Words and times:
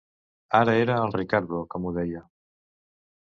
Ara 0.59 0.73
era 0.85 0.95
el 1.01 1.13
Riccardo 1.17 1.61
que 1.75 1.81
m'ho 1.85 1.93
deia. 1.99 2.23